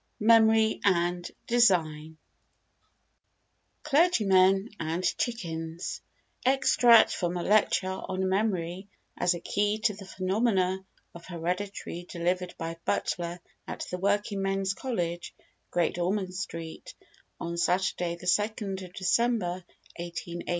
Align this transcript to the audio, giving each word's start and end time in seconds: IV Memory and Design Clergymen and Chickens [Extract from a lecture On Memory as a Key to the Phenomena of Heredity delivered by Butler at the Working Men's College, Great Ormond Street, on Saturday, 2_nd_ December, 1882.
IV 0.19 0.25
Memory 0.25 0.79
and 0.83 1.29
Design 1.45 2.17
Clergymen 3.83 4.69
and 4.79 5.03
Chickens 5.19 6.01
[Extract 6.43 7.13
from 7.13 7.37
a 7.37 7.43
lecture 7.43 8.01
On 8.09 8.27
Memory 8.27 8.87
as 9.15 9.35
a 9.35 9.39
Key 9.39 9.77
to 9.77 9.93
the 9.93 10.07
Phenomena 10.07 10.83
of 11.13 11.27
Heredity 11.27 12.07
delivered 12.09 12.55
by 12.57 12.77
Butler 12.83 13.39
at 13.67 13.85
the 13.91 13.99
Working 13.99 14.41
Men's 14.41 14.73
College, 14.73 15.35
Great 15.69 15.99
Ormond 15.99 16.33
Street, 16.33 16.95
on 17.39 17.55
Saturday, 17.57 18.15
2_nd_ 18.15 18.93
December, 18.95 19.63
1882. 19.99 20.43